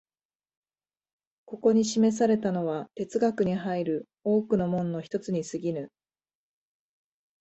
[1.45, 5.91] ここに示されたのは哲学に入る多くの門の一つに過ぎぬ。